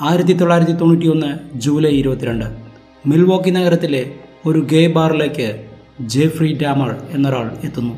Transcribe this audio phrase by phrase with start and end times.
[0.00, 2.44] ആയിരത്തി തൊള്ളായിരത്തി തൊണ്ണൂറ്റി ഒന്ന് ജൂലൈ ഇരുപത്തിരണ്ട്.
[3.06, 4.10] മിൽവോക്കി നഗരത്തിലെ
[4.46, 5.66] ഒരു ഗേ ബാറിലേക്ക്
[6.00, 7.94] ജെഫ്രി ഡാമർ എന്നൊരാൾ എത്തുന്നു.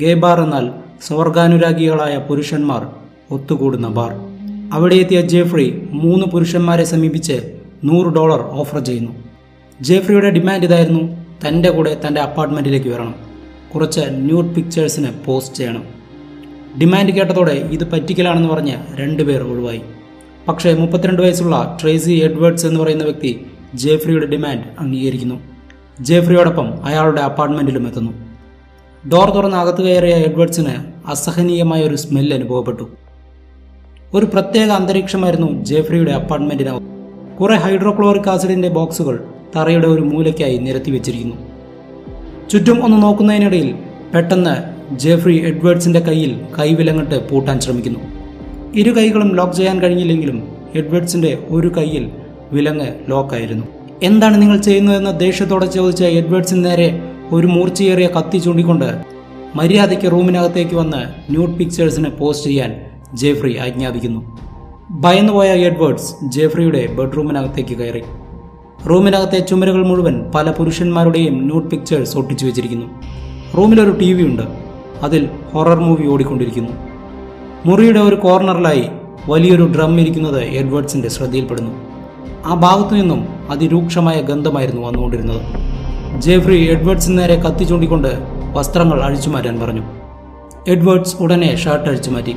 [0.00, 0.70] ഗേ ബാർ എന്നാൽ
[1.02, 2.86] സ്വർഗാനുരാഗികളായ പുരുഷന്മാർ
[3.30, 4.12] ഒത്തുകൂടുന്ന ബാർ.
[4.72, 9.12] അവിടെ എത്തിയ ജെഫ്രി മൂന്ന് പുരുഷന്മാരെ സമീപിച്ച് നൂറ് ഡോളർ ഓഫർ ചെയ്യുന്നു.
[9.80, 13.14] ജെഫ്രിയുടെ ഡിമാൻഡ് ഇതായിരുന്നു തന്റെ കൂടെ തന്റെ അപ്പാർട്ട്മെന്റിലേക്ക് വരണം.
[13.74, 15.84] കുറച്ച് ന്യൂഡ് പിക്ചേഴ്സിന് പോസ്റ്റ് ചെയ്യണം.
[16.80, 19.80] ഡിമാൻഡ് കേട്ടതോടെ ഇത് പറ്റിക്കലാണെന്ന് പറഞ്ഞ് രണ്ടുപേർ ഒഴിവായി.
[20.48, 25.34] പക്ഷേ മുപ്പത്തിരണ്ട് വയസ്സുള്ള ട്രേസി എഡ്വേർഡ്സ് എന്ന് പറയുന്ന വ്യക്തി ജേഫ്രിയുടെ ഡിമാൻഡ് അംഗീകരിക്കുന്നു.
[26.00, 28.12] ജേഫ്രിയോടൊപ്പം അയാളുടെ അപ്പാർട്ട്മെന്റിലും എത്തുന്നു.
[29.08, 30.74] ഡോർ തുറന്ന് അകത്ത് കയറിയ എഡ്വേർഡ്സിന്
[31.06, 32.88] അസഹനീയമായ ഒരു സ്മെൽ അനുഭവപ്പെട്ടു.
[34.14, 36.80] ഒരു പ്രത്യേക അന്തരീക്ഷമായിരുന്നു ജേഫ്രിയുടെ അപ്പാർട്ട്മെന്റിന്
[37.36, 39.24] കുറെ ഹൈഡ്രോക്ലോറിക് ആസിഡിന്റെ ബോക്സുകൾ
[39.56, 41.36] തറയുടെ ഒരു മൂലയ്ക്കായി നിരത്തി വെച്ചിരിക്കുന്നു.
[42.48, 43.74] ചുറ്റും ഒന്ന് നോക്കുന്നതിനിടയിൽ
[44.14, 44.54] പെട്ടെന്ന്
[44.98, 48.19] ജേഫ്രി എഡ്വേർഡ്സിന്റെ കയ്യിൽ കൈവിലങ്ങിട്ട് പൂട്ടാൻ ശ്രമിക്കുന്നു.
[48.74, 52.10] ഇരു കൈകളും ലോക്ക് ചെയ്യാൻ കഴിഞ്ഞില്ലെങ്കിലും എഡ്വേർഡ്സിന്റെ ഒരു കൈയിൽ
[52.52, 53.64] വിലങ്ങ് ലോക്കായിരുന്നു.
[54.02, 57.00] എന്താണ് നിങ്ങൾ ചെയ്യുന്നതെന്ന് ദേഷ്യത്തോടെ ചോദിച്ച എഡ്വേർഡ്സിന് നേരെ
[57.32, 59.04] ഒരു മൂർച്ചയേറിയ കത്തി ചൂണ്ടിക്കൊണ്ട്
[59.54, 62.80] മര്യാദയ്ക്ക് റൂമിനകത്തേക്ക് വന്ന് ന്യൂഡ് പിക്ചേഴ്സിന് പോസ്റ്റ് ചെയ്യാൻ
[63.14, 64.38] ജേഫ്രി ആജ്ഞാപിക്കുന്നു.
[64.90, 68.02] ഭയന്നുപോയ എഡ്വേർഡ്സ് ജേഫ്രിയുടെ ബെഡ്റൂമിനകത്തേക്ക് കയറി.
[68.90, 72.86] റൂമിനകത്തെ ചുമരുകൾ മുഴുവൻ പല പുരുഷന്മാരുടെയും ന്യൂഡ് പിക്ചേഴ്സ് ഒട്ടിച്ചു വെച്ചിരിക്കുന്നു.
[73.56, 74.42] റൂമിലൊരു ടി വി ഉണ്ട്.
[75.02, 76.89] അതിൽ ഹൊറർ മൂവി ഓടിക്കൊണ്ടിരിക്കുന്നു.
[77.66, 78.84] മുറിയുടെ ഒരു കോർണറിലായി
[79.28, 81.70] വലിയൊരു ഡ്രം ഇരിക്കുന്നത് എഡ്വേർഡ്സിന്റെ ശ്രദ്ധയിൽപ്പെടുന്നു.
[82.46, 85.42] ആ ഭാഗത്തു നിന്നും അതിരൂക്ഷമായ ഗന്ധമായിരുന്നു വന്നുകൊണ്ടിരുന്നത്.
[86.20, 88.08] ജേഫ്രി എഡ്വേർഡ്സിന് നേരെ കത്തി ചൂണ്ടിക്കൊണ്ട്
[88.52, 89.82] വസ്ത്രങ്ങൾ അഴിച്ചു മാറ്റാൻ പറഞ്ഞു.
[90.68, 92.36] എഡ്വേർഡ്സ് ഉടനെ ഷർട്ട് അഴിച്ചു മാറ്റി.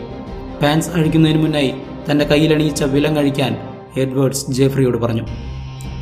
[0.61, 1.73] പാൻസ് അഴിക്കുന്നതിന് മുന്നായി
[2.11, 3.58] തന്റെ കയ്യിലണിയിച്ച വിലങ്ങഴിക്കാൻ
[3.97, 5.23] എഡ്വേർഡ്സ് ജേഫ്രിയോട് പറഞ്ഞു.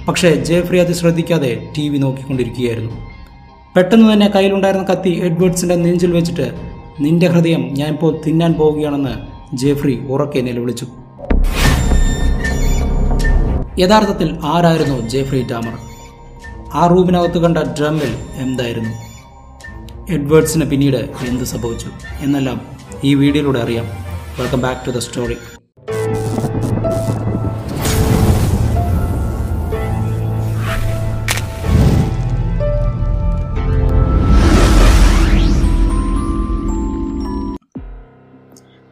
[0.07, 2.91] പക്ഷേ ജേഫ്രി അത് ശ്രദ്ധിക്കാതെ ടി വി നോക്കിക്കൊണ്ടിരിക്കുകയായിരുന്നു.
[3.75, 9.13] പെട്ടെന്ന് തന്നെ കയ്യിലുണ്ടായിരുന്ന കത്തി എഡ്വേർഡ്സിന്റെ നെഞ്ചിൽ വെച്ചിട്ട് നിന്റെ ഹൃദയം ഞാൻ ഇപ്പോൾ തിന്നാൻ പോവുകയാണെന്ന്
[9.61, 10.85] ജേഫ്രി ഉറക്കെ നിലവിളിച്ചു
[13.79, 15.75] യഥാർത്ഥത്തിൽ ആരായിരുന്നു ജേഫ്രി ഡാമർ?
[16.73, 18.11] ആ റൂമിനകത്ത് കണ്ട ഡ്രമ്മിൽ
[18.43, 18.93] എന്തായിരുന്നു?
[20.15, 21.89] എഡ്വേർഡ്സിന് പിന്നീട് എന്ത് സംഭവിച്ചു?
[22.21, 22.59] എന്നെല്ലാം
[23.03, 23.87] ഈ വീഡിയോയിലൂടെ അറിയാം.
[24.39, 25.37] Welcome back to the story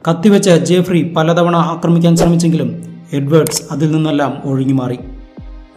[0.07, 2.83] കത്തിവെച്ച Jeffrey പലതവണ ആക്രമിക്കാൻ ശ്രമിച്ചെങ്കിലും
[3.13, 4.99] എഡ്വേർഡ്സ് അതിൽ നിന്നെല്ലാം ഒഴുകിമാറി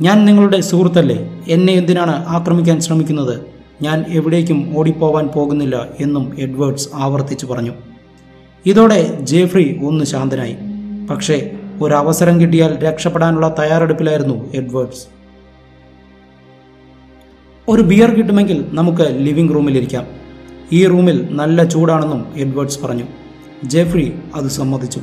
[0.01, 1.45] ഞാൻ നിങ്ങളുടെ സുഹൃത്തല്ലേ?
[1.49, 3.41] എന്നെ എന്തിനാണ് ആക്രമിക്കാൻ ശ്രമിക്കുന്നത്?
[3.83, 7.73] ഞാൻ എവിടേക്കും ഓടിപ്പോവാൻ പോകുന്നില്ല എന്നും എഡ്വേർഡ്സ് ആവർത്തിച്ചു പറഞ്ഞു.
[8.67, 10.57] ഇതോടെ ജേഫ്രി ഒന്ന് ശാന്തനായി.
[11.11, 11.51] പക്ഷേ
[11.83, 11.95] ഒരു
[12.41, 15.07] കിട്ടിയാൽ രക്ഷപ്പെടാനുള്ള തയ്യാറെടുപ്പിലായിരുന്നു എഡ്വേർഡ്സ്.
[17.69, 20.07] ഒരു ബിയർ കിട്ടുമെങ്കിൽ നമുക്ക് ലിവിംഗ് റൂമിലിരിക്കാം.
[20.73, 23.05] ഈ റൂമിൽ നല്ല ചൂടാണെന്നും എഡ്വേർഡ്സ് പറഞ്ഞു.
[23.65, 25.01] ജേഫ്രി അത് സമ്മതിച്ചു.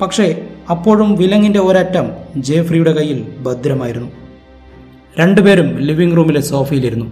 [0.00, 4.12] പക്ഷേ അപ്പോഴും വിലങ്ങിന്റെ ഒരറ്റം ജേഫ്രിയുടെ കയ്യിൽ ഭദ്രമായിരുന്നു.
[5.18, 7.06] രണ്ടുപേരും ലിവിംഗ് റൂമിലെ സോഫയിലിരുന്നു.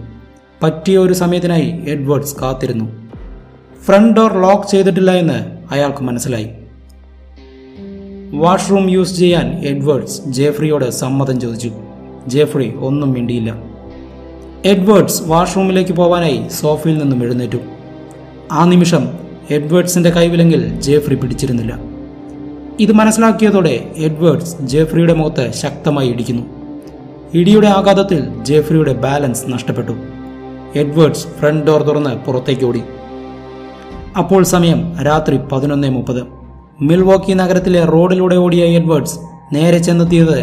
[0.63, 3.09] പറ്റിയ ഒരു സമയത്തിനായി എഡ്വേർഡ്സ് കാത്തിരുന്നു.
[3.85, 6.49] ഫ്രണ്ട് ഡോർ ലോക്ക് ചെയ്തിട്ടില്ല എന്ന് അയാൾക്ക് മനസ്സിലായി.
[8.33, 11.71] വാഷ്റൂം യൂസ് ചെയ്യാൻ എഡ്വേർഡ്സ് ജേഫ്രിയോട് സമ്മതം ചോദിച്ചു.
[12.27, 13.55] ജേഫ്രി ഒന്നും മിണ്ടിയില്ല.
[14.65, 17.57] എഡ്വേർഡ്സ് വാഷ്റൂമിലേക്ക് പോവാനായി സോഫയിൽ നിന്നും എഴുന്നേറ്റു.
[18.51, 21.73] ആ നിമിഷം എഡ്വേർഡ്സിന്റെ കൈവിലെങ്കിൽ ജേഫ്രി പിടിച്ചിരുന്നില്ല.
[22.79, 26.43] ഇത് മനസ്സിലാക്കിയതോടെ എഡ്വേർഡ്സ് ജേഫ്രിയുടെ മുഖത്ത് ശക്തമായി ഇടിക്കുന്നു.
[27.33, 29.91] ഇടിയുടെ ആഘാതത്തിൽ ജേഫ്രിയുടെ ബാലൻസ് നഷ്ടപ്പെട്ടു.
[30.75, 32.81] എഡ്വേർഡ്സ് ഫ്രണ്ട് ഡോർ തുറന്ന് പുറത്തേക്ക് ഓടി.
[34.17, 36.21] അപ്പോൾ സമയം രാത്രി പതിനൊന്ന് മുപ്പത്.
[36.81, 39.17] മിൽവോക്കി നഗരത്തിലെ റോഡിലൂടെ ഓടിയ എഡ്വേർഡ്സ്
[39.53, 40.37] നേരെ ചെന്നെത്തിയത്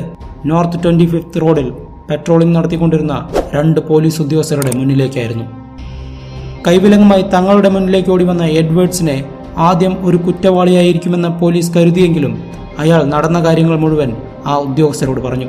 [0.46, 1.72] നോർത്ത് ട്വന്റി ഫിഫ്ത്ത് റോഡിൽ
[2.10, 5.67] പെട്രോളിംഗ് നടത്തിക്കൊണ്ടിരുന്ന രണ്ട് പോലീസ് ഉദ്യോഗസ്ഥരുടെ മുന്നിലേക്കായിരുന്നു.
[6.68, 9.14] കൈവിലങ്ങുമായി തങ്ങളുടെ മുന്നിലേക്ക് ഓടി വന്ന എഡ്വേർഡ്സിനെ
[9.66, 12.32] ആദ്യം ഒരു കുറ്റവാളിയായിരിക്കുമെന്ന് പോലീസ് കരുതിയെങ്കിലും
[12.78, 14.10] അയാൾ നടന്ന കാര്യങ്ങൾ മുഴുവൻ
[14.46, 15.48] ആ ഉദ്യോഗസ്ഥരോട് പറഞ്ഞു.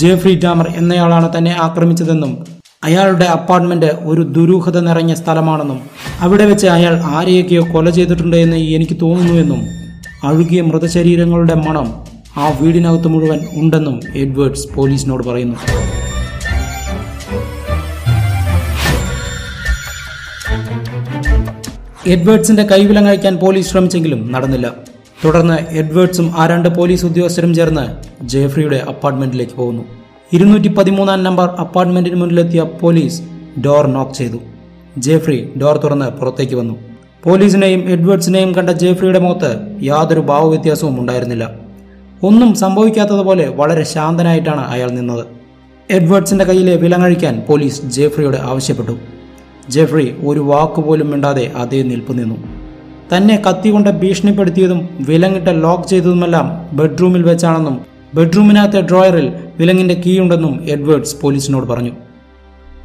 [0.00, 2.32] ജേഫ്രി ഡാമർ എന്നയാളാണ് തന്നെ ആക്രമിച്ചതെന്നും
[2.84, 5.80] അയാളുടെ അപ്പാർട്ട്മെന്റ് ഒരു ദുരൂഹത നിറഞ്ഞ സ്ഥലമാണെന്നും
[6.20, 9.62] അവിടെ വെച്ച് അയാൾ ആരെയൊക്കെയോ കൊല ചെയ്തിട്ടുണ്ട് എന്ന് എനിക്ക് തോന്നുന്നുവെന്നും
[10.24, 11.88] അഴുകിയ മൃതശരീരങ്ങളുടെ മണം
[12.36, 15.58] ആ വീടിനകത്ത് മുഴുവൻ ഉണ്ടെന്നും എഡ്വേർഡ്സ് പോലീസിനോട് പറയുന്നു.
[22.06, 24.74] എഡ്വേർഡ്സിന്റെ കൈവിലങ്ങഴിക്കാൻ പോലീസ് ശ്രമിച്ചെങ്കിലും നടന്നില്ല.
[25.24, 27.86] തുടർന്ന് എഡ്വേർഡ്സും ആ രണ്ട് പോലീസ് ഉദ്യോഗസ്ഥരും ചേർന്ന്
[28.22, 29.84] ജേഫ്രിയുടെ അപ്പാർട്ട്മെന്റിലേക്ക് പോകുന്നു.
[30.32, 33.22] ഇരുന്നൂറ്റി പതിമൂന്നാം നമ്പർ അപ്പാർട്ട്മെന്റിന് മുന്നിലെത്തിയ പോലീസ്
[33.60, 34.38] ഡോർ നോക്ക് ചെയ്തു.
[34.98, 36.76] ജേഫ്രി ഡോർ തുറന്ന് പുറത്തേക്ക് വന്നു.
[37.24, 41.50] പോലീസിനെയും എഡ്വേർഡ്സിനെയും കണ്ട ജേഫ്രിയുടെ മുഖത്ത് യാതൊരു ഭാവവ്യത്യാസവും ഉണ്ടായിരുന്നില്ല.
[42.22, 45.26] ഒന്നും സംഭവിക്കാത്തതുപോലെ വളരെ ശാന്തനായിട്ടാണ് അയാൾ നിന്നത്.
[45.90, 49.17] എഡ്വേർഡ്സിന്റെ കയ്യിലെ വിലങ്ങഴിക്കാൻ പോലീസ് ജേഫ്രിയോട് ആവശ്യപ്പെട്ടു.
[49.68, 52.36] ജെഫ്രി ഒരു വാക്കുപോലും മിണ്ടാതെ അതേ നിൽപ്പ് നിന്നു.
[53.16, 57.80] തന്നെ കത്തികൊണ്ട് ഭീഷണിപ്പെടുത്തിയതും വിലങ്ങിട്ട് ലോക്ക് ചെയ്തതുമെല്ലാം ബെഡ്റൂമിൽ വെച്ചാണെന്നും
[58.14, 61.92] ബെഡ്റൂമിനകത്തെ ഡ്രോയറിൽ വിലങ്ങിന്റെ കീ ഉണ്ടെന്നും എഡ്വേർഡ്സ് പോലീസിനോട് പറഞ്ഞു.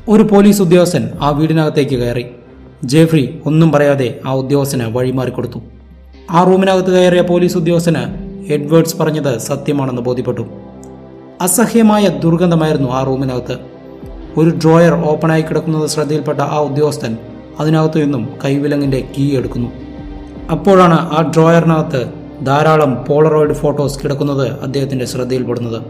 [0.08, 2.26] ഒരു പോലീസ് ഉദ്യോഗസ്ഥൻ ആ വീടിനകത്തേക്ക് കയറി.
[2.84, 5.60] ജെഫ്രി ഒന്നും പറയാതെ ആ ഉദ്യോഗസ്ഥന് വഴിമാറിക്കൊടുത്തു.
[6.32, 10.42] ആ റൂമിനകത്ത് കയറിയ പോലീസ് ഉദ്യോഗസ്ഥന് എഡ്വേർഡ്സ് പറഞ്ഞത് സത്യമാണെന്ന് ബോധ്യപ്പെട്ടു.
[11.42, 13.73] അസഹ്യമായ ദുർഗന്ധമായിരുന്നു ആ റൂമിനകത്ത്.
[14.38, 17.18] ഒരു ഡ്രോയർ ഓപ്പണായി കിടക്കുന്നത് ശ്രദ്ധയിൽപ്പെട്ട ആ ഉദ്യോഗസ്ഥൻ
[17.60, 19.70] അതിനകത്തു നിന്നും കൈവിലങ്ങിന്റെ കീ എടുക്കുന്നു.
[20.52, 22.12] അപ്പോഴാണ് ആ ഡ്രോയറിനകത്ത്
[22.46, 25.82] ധാരാളം പോളറോയിഡ് ഫോട്ടോസ് കിടക്കുന്നത് അദ്ദേഹത്തിന്റെ ശ്രദ്ധയിൽപ്പെടുന്നത്.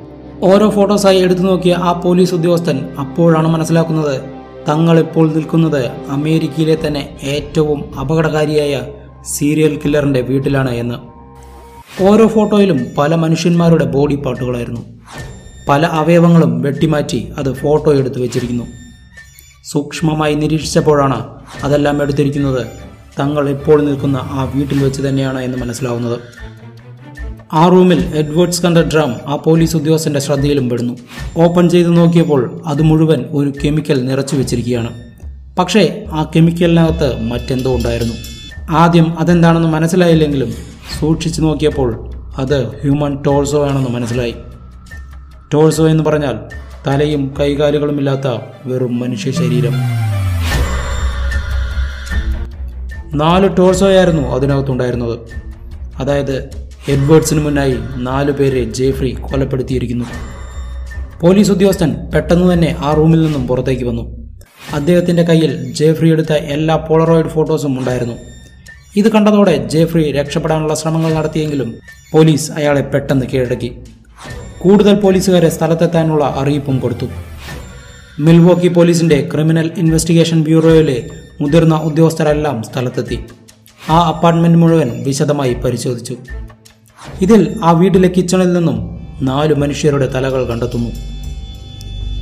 [0.43, 4.21] ഓരോ ഫോട്ടോസായി എടുത്തു നോക്കിയ ആ പോലീസ് ഉദ്യോഗസ്ഥൻ അപ്പോഴാണ് മനസ്സിലാക്കുന്നത്
[4.69, 8.81] തങ്ങൾ ഇപ്പോൾ നിൽക്കുന്നത് അമേരിക്കയിലെ തന്നെ ഏറ്റവും അപകടകാരിയായ
[9.23, 10.95] സീരിയൽ കില്ലറിന്റെ വീട്ടിലാണ് എന്ന്.
[12.01, 14.92] ഓരോ ഫോട്ടോയിലും പല മനുഷ്യന്മാരുടെ ബോഡി പാർട്ടുകളായിരുന്നു.
[15.69, 18.63] പല അവയവങ്ങളും വെട്ടിമാറ്റി അത് ഫോട്ടോ എടുത്തു വെച്ചിരിക്കുന്നു.
[19.71, 21.23] സൂക്ഷ്മമായി നിരീക്ഷിച്ചപ്പോഴാണ്
[21.63, 22.67] അതെല്ലാം എടുത്തിരിക്കുന്നത്.
[23.19, 26.19] തങ്ങൾ ഇപ്പോൾ നിൽക്കുന്ന ആ വീട്ടിൽ വെച്ച് തന്നെയാണ് എന്ന് മനസ്സിലാവുന്നത്.
[27.53, 30.97] ആ റൂമിൽ എഡ്വേർഡ്സ് കണ്ട ഡ്രം ആ പോലീസ് ഉദ്യോഗസ്ഥന്റെ ശ്രദ്ധയിലും പെടുന്നു.
[31.37, 34.89] ഓപ്പൺ ചെയ്ത് നോക്കിയപ്പോൾ അത് മുഴുവൻ ഒരു കെമിക്കൽ നിറച്ചു വെച്ചിരിക്കുകയാണ്.
[35.59, 38.13] പക്ഷേ ആ കെമിക്കലിനകത്ത് മറ്റെന്തോ ഉണ്ടായിരുന്നു.
[38.69, 40.53] ആദ്യം അതെന്താണെന്ന് മനസ്സിലായില്ലെങ്കിലും
[40.99, 44.35] സൂക്ഷിച്ചു നോക്കിയപ്പോൾ അത് ഹ്യൂമൻ ടോൾസോ ആണെന്ന് മനസ്സിലായി.
[45.53, 46.35] ടോൾസോ എന്ന് പറഞ്ഞാൽ
[46.87, 49.73] തലയും കൈകാലുകളും ഇല്ലാത്ത വെറും മനുഷ്യ ശരീരം.
[53.17, 55.19] നാല് ടോൾസോയായിരുന്നു അതിനകത്തുണ്ടായിരുന്നത്.
[55.97, 56.49] അതായത്
[56.87, 60.05] എഡ്വേർഡ്സിന് മുന്നായി നാലു പേരെ ജേഫ്രി കൊലപ്പെടുത്തിയിരിക്കുന്നു.
[61.21, 64.29] പോലീസ് ഉദ്യോഗസ്ഥൻ പെട്ടെന്ന് തന്നെ ആ റൂമിൽ നിന്നും പുറത്തേക്ക് വന്നു.
[64.73, 68.13] അദ്ദേഹത്തിന്റെ കയ്യിൽ ജേഫ്രി എടുത്ത എല്ലാ പോളറോയിഡ് ഫോട്ടോസും ഉണ്ടായിരുന്നു.
[68.95, 71.75] ഇത് കണ്ടതോടെ ജേഫ്രി രക്ഷപ്പെടാനുള്ള ശ്രമങ്ങൾ നടത്തിയെങ്കിലും
[72.11, 73.77] പോലീസ് അയാളെ പെട്ടെന്ന് കീഴടക്കി.
[74.63, 77.05] കൂടുതൽ പോലീസുകാരെ സ്ഥലത്തെത്താനുള്ള അറിയിപ്പും കൊടുത്തു.
[78.19, 81.09] മിൽവോക്കി പോലീസിന്റെ ക്രിമിനൽ ഇൻവെസ്റ്റിഗേഷൻ ബ്യൂറോയിലെ
[81.41, 83.19] മുതിർന്ന ഉദ്യോഗസ്ഥരെല്ലാം സ്ഥലത്തെത്തി.
[83.89, 86.15] ആ അപ്പാർട്ട്മെന്റ് മുഴുവൻ വിശദമായി പരിശോധിച്ചു.
[87.21, 88.77] ഇതിൽ ആ വീട്ടിലെ കിച്ചണിൽ നിന്നും
[89.21, 90.91] നാല് മനുഷ്യരുടെ തലകൾ കണ്ടെത്തുന്നു.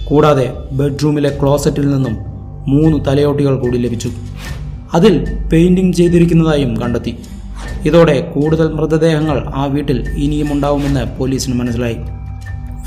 [0.09, 2.15] കൂടാതെ ബെഡ്റൂമിലെ ക്ലോസറ്റിൽ നിന്നും
[2.67, 4.09] മൂന്ന് തലയോട്ടികൾ കൂടി ലഭിച്ചു.
[4.93, 5.13] അതിൽ
[5.53, 7.17] പെയിന്റിംഗ് ചെയ്തിരിക്കുന്നതായും കണ്ടെത്തി.
[7.85, 11.97] ഇതോടെ കൂടുതൽ മൃതദേഹങ്ങൾ ആ വീട്ടിൽ ഇനിയും ഉണ്ടാവുമെന്ന് പോലീസിന് മനസ്സിലായി.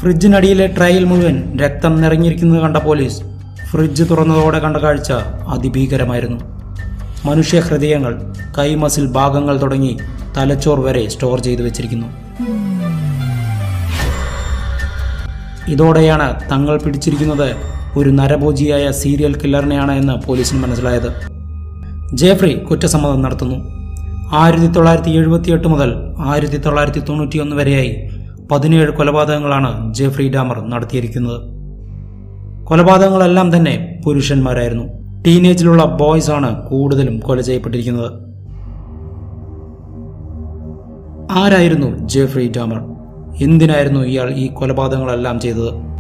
[0.04, 3.20] ഫ്രിഡ്ജിനടിയിലെ ട്രയൽ മുഴുവൻ രക്തം നിറഞ്ഞിരിക്കുന്നത് കണ്ട പോലീസ്
[3.70, 5.12] ഫ്രിഡ്ജ് തുറന്നതോടെ കണ്ട കാഴ്ച
[5.54, 6.38] അതിഭീകരമായിരുന്നു.
[7.26, 8.12] മനുഷ്യ ഹൃദയങ്ങൾ
[8.58, 9.92] കൈമസിൽ ഭാഗങ്ങൾ തുടങ്ങി
[10.36, 12.08] തലച്ചോർ വരെ സ്റ്റോർ ചെയ്തു വെച്ചിരിക്കുന്നു.
[15.74, 17.48] ഇതോടെയാണ് തങ്ങൾ പിടിച്ചിരിക്കുന്നത്
[17.96, 21.10] ഒരു നരഭോജിയായ സീരിയൽ കില്ലറിനെയാണ് എന്ന് പോലീസിന് മനസ്സിലായത്.
[22.22, 23.58] ജേഫ്രി കുറ്റസമ്മതം നടത്തുന്നു.
[24.42, 25.90] ആയിരത്തി തൊള്ളായിരത്തി എഴുപത്തിയെട്ട് മുതൽ
[26.32, 27.94] ആയിരത്തി തൊള്ളായിരത്തി തൊണ്ണൂറ്റിയൊന്ന് വരെയായി
[28.50, 31.40] പതിനേഴ് കൊലപാതകങ്ങളാണ് ജെഫ്രി ഡാമർ നടത്തിയിരിക്കുന്നത്.
[32.64, 34.84] കൊലപാതകങ്ങളെല്ലാം തന്നെ പുരുഷന്മാരായിരുന്നു.
[35.22, 38.12] ടീനേജിലുള്ള ബോയ്സ് ആണ് കൂടുതലും കൊല ചെയ്യപ്പെട്ടിരിക്കുന്നത്.
[41.30, 42.80] ആരായിരുന്നു ജെഫ്രി ഡാമർ?
[43.42, 45.93] എന്തിനായിരുന്നു ഇയാൾ ഈ കൊലപാതകങ്ങളെല്ലാം ചെയ്തത്?